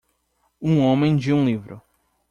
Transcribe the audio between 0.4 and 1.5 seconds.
Um homem de um